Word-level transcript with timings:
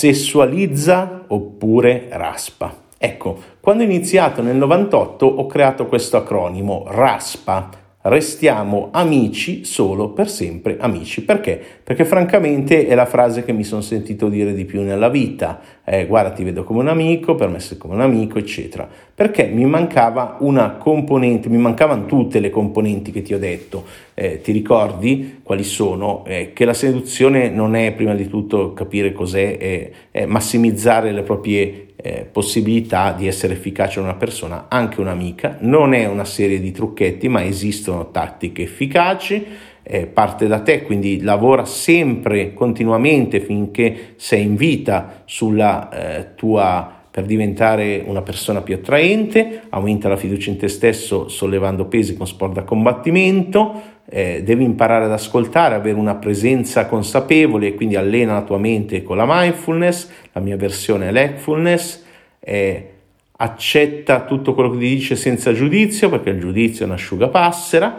sessualizza 0.00 1.24
oppure 1.26 2.06
raspa. 2.08 2.74
Ecco, 2.96 3.38
quando 3.60 3.82
ho 3.82 3.86
iniziato 3.86 4.40
nel 4.40 4.56
98 4.56 5.26
ho 5.26 5.44
creato 5.44 5.84
questo 5.84 6.16
acronimo 6.16 6.84
RASPA, 6.88 7.68
restiamo 8.02 8.88
amici 8.92 9.66
solo 9.66 10.08
per 10.14 10.30
sempre 10.30 10.78
amici. 10.80 11.22
Perché? 11.22 11.62
Perché 11.84 12.06
francamente 12.06 12.86
è 12.86 12.94
la 12.94 13.04
frase 13.04 13.44
che 13.44 13.52
mi 13.52 13.62
sono 13.62 13.82
sentito 13.82 14.30
dire 14.30 14.54
di 14.54 14.64
più 14.64 14.80
nella 14.80 15.10
vita. 15.10 15.60
Eh, 15.84 16.06
guarda, 16.06 16.30
ti 16.30 16.44
vedo 16.44 16.64
come 16.64 16.80
un 16.80 16.88
amico, 16.88 17.34
per 17.34 17.50
me 17.50 17.60
sei 17.60 17.76
come 17.76 17.92
un 17.92 18.00
amico, 18.00 18.38
eccetera. 18.38 18.88
Perché 19.20 19.44
mi 19.48 19.66
mancava 19.66 20.38
una 20.40 20.76
componente, 20.76 21.50
mi 21.50 21.58
mancavano 21.58 22.06
tutte 22.06 22.40
le 22.40 22.48
componenti 22.48 23.12
che 23.12 23.20
ti 23.20 23.34
ho 23.34 23.38
detto. 23.38 23.84
Eh, 24.14 24.40
ti 24.40 24.50
ricordi 24.50 25.40
quali 25.42 25.62
sono? 25.62 26.24
Eh, 26.24 26.54
che 26.54 26.64
la 26.64 26.72
seduzione 26.72 27.50
non 27.50 27.74
è 27.74 27.92
prima 27.92 28.14
di 28.14 28.28
tutto 28.28 28.72
capire 28.72 29.12
cos'è, 29.12 29.90
è 30.10 30.24
massimizzare 30.24 31.12
le 31.12 31.20
proprie 31.20 31.88
eh, 31.96 32.26
possibilità 32.32 33.12
di 33.12 33.26
essere 33.26 33.52
efficace 33.52 34.00
una 34.00 34.14
persona, 34.14 34.68
anche 34.70 35.02
un'amica. 35.02 35.58
Non 35.60 35.92
è 35.92 36.06
una 36.06 36.24
serie 36.24 36.58
di 36.58 36.72
trucchetti, 36.72 37.28
ma 37.28 37.44
esistono 37.44 38.10
tattiche 38.10 38.62
efficaci. 38.62 39.46
Eh, 39.82 40.06
parte 40.06 40.46
da 40.46 40.60
te, 40.60 40.82
quindi 40.82 41.20
lavora 41.20 41.66
sempre, 41.66 42.54
continuamente 42.54 43.40
finché 43.40 44.14
sei 44.16 44.44
in 44.44 44.56
vita 44.56 45.24
sulla 45.26 45.90
eh, 45.90 46.34
tua 46.36 46.99
per 47.10 47.24
diventare 47.24 48.02
una 48.06 48.22
persona 48.22 48.60
più 48.60 48.74
attraente, 48.74 49.62
aumenta 49.70 50.08
la 50.08 50.16
fiducia 50.16 50.50
in 50.50 50.56
te 50.56 50.68
stesso 50.68 51.28
sollevando 51.28 51.86
pesi 51.86 52.16
con 52.16 52.26
sport 52.26 52.52
da 52.54 52.62
combattimento, 52.62 53.98
eh, 54.08 54.42
devi 54.44 54.64
imparare 54.64 55.06
ad 55.06 55.12
ascoltare, 55.12 55.74
avere 55.74 55.98
una 55.98 56.16
presenza 56.16 56.86
consapevole 56.86 57.68
e 57.68 57.74
quindi 57.74 57.96
allena 57.96 58.34
la 58.34 58.42
tua 58.42 58.58
mente 58.58 59.02
con 59.02 59.16
la 59.16 59.24
mindfulness, 59.26 60.08
la 60.32 60.40
mia 60.40 60.56
versione 60.56 61.08
è 61.08 61.12
l'ectfulness, 61.12 62.04
eh, 62.38 62.90
accetta 63.32 64.24
tutto 64.24 64.54
quello 64.54 64.70
che 64.70 64.78
ti 64.78 64.88
dice 64.88 65.16
senza 65.16 65.52
giudizio 65.52 66.10
perché 66.10 66.30
il 66.30 66.40
giudizio 66.40 66.84
è 66.84 66.88
un'asciugapassera, 66.88 67.98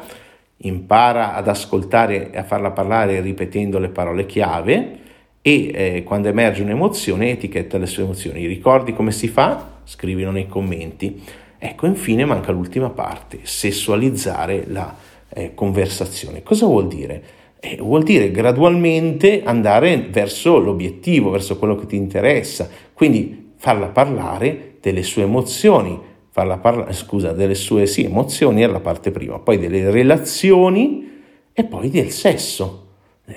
impara 0.58 1.34
ad 1.34 1.48
ascoltare 1.48 2.32
e 2.32 2.38
a 2.38 2.44
farla 2.44 2.72
parlare 2.72 3.20
ripetendo 3.22 3.80
le 3.80 3.90
parole 3.90 4.26
chiave, 4.26 5.00
e 5.42 5.72
eh, 5.74 6.04
quando 6.04 6.28
emerge 6.28 6.62
un'emozione 6.62 7.32
etichetta 7.32 7.78
le 7.78 7.88
sue 7.88 8.04
emozioni. 8.04 8.46
Ricordi 8.46 8.94
come 8.94 9.12
si 9.12 9.28
fa? 9.28 9.80
Scrivilo 9.84 10.32
nei 10.32 10.48
commenti. 10.48 11.22
Ecco, 11.58 11.86
infine 11.86 12.26
manca 12.26 12.52
l'ultima 12.52 12.90
parte, 12.90 13.40
sessualizzare 13.44 14.66
la 14.68 14.96
eh, 15.30 15.54
conversazione. 15.54 16.44
Cosa 16.44 16.66
vuol 16.66 16.88
dire? 16.88 17.24
Eh, 17.60 17.78
vuol 17.80 18.04
dire 18.04 18.32
gradualmente 18.32 19.44
andare 19.44 20.08
verso 20.10 20.58
l'obiettivo, 20.58 21.30
verso 21.30 21.58
quello 21.58 21.76
che 21.76 21.86
ti 21.86 21.96
interessa, 21.96 22.68
quindi 22.94 23.52
farla 23.58 23.88
parlare 23.88 24.78
delle 24.82 25.04
sue 25.04 25.24
emozioni, 25.24 26.00
farla 26.30 26.58
parlare, 26.58 26.94
scusa, 26.94 27.34
delle 27.34 27.54
sue 27.54 27.86
sì, 27.86 28.06
emozioni 28.06 28.62
è 28.62 28.68
la 28.68 28.80
parte 28.80 29.12
prima, 29.12 29.38
poi 29.38 29.60
delle 29.60 29.92
relazioni 29.92 31.10
e 31.54 31.64
poi 31.66 31.92
del 31.92 32.10
sesso 32.10 32.81
eh, 32.81 32.81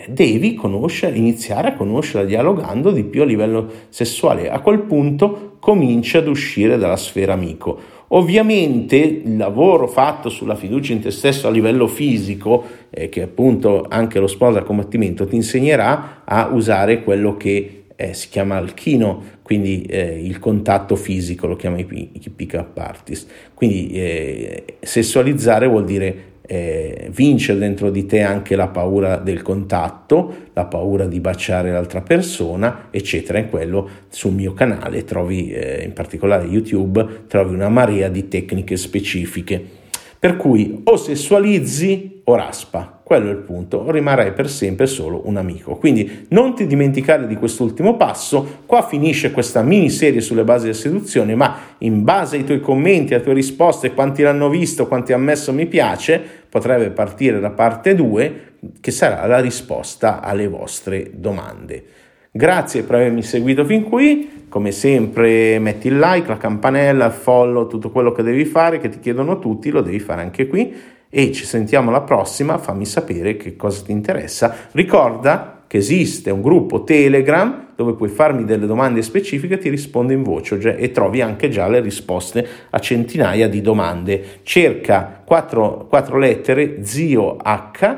devi 0.09 0.55
conoscere, 0.55 1.17
iniziare 1.17 1.69
a 1.69 1.75
conoscerla 1.75 2.27
dialogando 2.27 2.91
di 2.91 3.05
più 3.05 3.23
a 3.23 3.25
livello 3.25 3.71
sessuale. 3.89 4.51
A 4.51 4.61
quel 4.61 4.81
punto 4.81 5.57
cominci 5.59 6.17
ad 6.17 6.29
uscire 6.29 6.77
dalla 6.77 6.97
sfera 6.97 7.33
amico. 7.33 7.93
Ovviamente 8.09 8.97
il 8.97 9.37
lavoro 9.37 9.87
fatto 9.87 10.29
sulla 10.29 10.55
fiducia 10.55 10.93
in 10.93 11.01
te 11.01 11.11
stesso 11.11 11.49
a 11.49 11.51
livello 11.51 11.87
fisico, 11.87 12.63
eh, 12.91 13.09
che 13.09 13.23
appunto 13.23 13.87
anche 13.89 14.19
lo 14.19 14.27
sport 14.27 14.55
da 14.55 14.63
combattimento 14.63 15.27
ti 15.27 15.37
insegnerà 15.37 16.23
a 16.25 16.51
usare 16.53 17.03
quello 17.03 17.37
che 17.37 17.85
eh, 17.97 18.13
si 18.13 18.29
chiama 18.29 18.57
alchino, 18.57 19.23
quindi 19.43 19.83
eh, 19.83 20.21
il 20.23 20.39
contatto 20.39 20.97
fisico, 20.97 21.47
lo 21.47 21.57
chiama 21.57 21.79
i, 21.79 22.11
i 22.13 22.31
pick-up 22.31 22.77
artist. 22.77 23.31
Quindi 23.55 23.89
eh, 23.93 24.65
sessualizzare 24.81 25.67
vuol 25.67 25.85
dire 25.85 26.33
eh, 26.47 27.09
vincere 27.11 27.59
dentro 27.59 27.91
di 27.91 28.05
te 28.07 28.21
anche 28.21 28.55
la 28.55 28.69
paura 28.69 29.17
del 29.17 29.43
contatto, 29.43 30.49
la 30.53 30.67
paura 30.67 31.07
di 31.07 31.21
baciare 31.21 31.73
l'altra 31.73 32.03
persona, 32.03 32.89
eccetera. 32.91 33.39
In 33.39 33.49
quello 33.49 33.89
sul 34.09 34.33
mio 34.33 34.53
canale 34.53 35.05
trovi, 35.05 35.51
eh, 35.51 35.85
in 35.85 35.93
particolare 35.93 36.47
YouTube, 36.47 37.25
trovi 37.29 37.55
una 37.55 37.69
marea 37.69 38.09
di 38.09 38.29
tecniche 38.29 38.77
specifiche. 38.77 39.83
Per 40.19 40.37
cui 40.37 40.81
o 40.85 40.97
sessualizzi 40.97 42.23
o 42.25 42.35
raspa, 42.35 43.01
quello 43.15 43.29
è 43.29 43.33
il 43.33 43.39
punto, 43.39 43.89
rimarrai 43.93 44.33
per 44.33 44.51
sempre 44.51 44.87
solo 44.87 45.23
un 45.27 45.37
amico. 45.37 45.77
Quindi 45.77 46.27
non 46.31 46.57
ti 46.57 46.67
dimenticare 46.67 47.29
di 47.29 47.37
quest'ultimo 47.37 47.97
passo, 47.97 48.63
qua 48.67 48.83
finisce 48.83 49.31
questa 49.31 49.63
miniserie 49.63 50.21
sulle 50.21 50.43
basi 50.43 50.65
della 50.65 50.77
seduzione, 50.77 51.37
ma 51.37 51.57
in 51.79 52.03
base 52.03 52.37
ai 52.37 52.45
tuoi 52.45 52.61
commenti, 52.61 53.15
alle 53.15 53.23
tue 53.23 53.35
risposte, 53.35 53.95
quanti 53.95 54.23
l'hanno 54.23 54.49
visto, 54.49 54.89
quanti 54.89 55.13
hanno 55.13 55.25
messo 55.25 55.53
mi 55.53 55.67
piace, 55.67 56.21
potrebbe 56.49 56.91
partire 56.91 57.39
la 57.39 57.51
parte 57.51 57.95
2 57.95 58.53
che 58.81 58.91
sarà 58.91 59.25
la 59.27 59.39
risposta 59.39 60.21
alle 60.21 60.49
vostre 60.49 61.13
domande. 61.15 61.85
Grazie 62.33 62.83
per 62.83 62.97
avermi 62.97 63.23
seguito 63.23 63.65
fin 63.65 63.85
qui, 63.85 64.47
come 64.49 64.73
sempre 64.73 65.61
metti 65.61 65.87
il 65.87 66.01
like, 66.01 66.27
la 66.27 66.37
campanella, 66.37 67.07
il 67.07 67.13
follow, 67.13 67.69
tutto 67.69 67.91
quello 67.91 68.11
che 68.11 68.25
devi 68.25 68.45
fare, 68.45 68.81
che 68.81 68.89
ti 68.89 68.99
chiedono 68.99 69.39
tutti, 69.39 69.71
lo 69.71 69.83
devi 69.83 70.01
fare 70.01 70.23
anche 70.23 70.49
qui 70.49 70.75
e 71.17 71.31
ci 71.31 71.45
sentiamo 71.45 71.91
alla 71.91 72.01
prossima, 72.01 72.59
fammi 72.59 72.85
sapere 72.85 73.37
che 73.37 73.55
cosa 73.55 73.85
ti 73.85 73.93
interessa. 73.93 74.53
Ricorda 74.73 75.63
che 75.69 75.77
esiste 75.77 76.33
un 76.33 76.43
gruppo 76.43 76.83
Telegram 76.83 77.69
dove 77.77 77.95
puoi 77.95 78.09
farmi 78.09 78.45
delle 78.45 78.67
domande 78.67 79.01
specifiche, 79.01 79.59
ti 79.59 79.69
rispondo 79.69 80.13
in 80.13 80.25
voce 80.25 80.77
e 80.77 80.91
trovi 80.91 81.21
anche 81.21 81.49
già 81.51 81.69
le 81.69 81.79
risposte 81.79 82.45
a 82.69 82.81
centinaia 82.81 83.49
di 83.49 83.61
domande. 83.61 84.41
Cerca 84.43 85.23
quattro, 85.25 85.87
quattro 85.89 86.19
lettere 86.19 86.85
zio 86.85 87.37
H, 87.37 87.97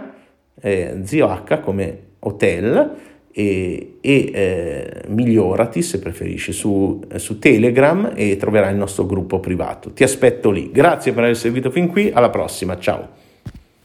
eh, 0.61 1.01
zio 1.03 1.27
H 1.27 1.61
come 1.61 1.99
hotel 2.19 2.97
e, 3.39 3.99
e 4.01 4.31
eh, 4.33 5.03
migliorati 5.09 5.83
se 5.83 5.99
preferisci 5.99 6.53
su, 6.53 7.03
su, 7.17 7.39
Telegram 7.39 8.13
e 8.15 8.39
troverai 8.39 8.73
il 8.73 8.79
nostro 8.79 9.05
gruppo 9.05 9.41
privato. 9.41 9.93
Ti 9.93 10.05
aspetto 10.05 10.51
lì. 10.51 10.71
Grazie 10.73 11.13
per 11.13 11.25
aver 11.25 11.37
seguito 11.37 11.71
fin 11.71 11.89
qui, 11.89 12.11
alla 12.11 12.31
prossima, 12.31 12.79
ciao. 12.79 13.26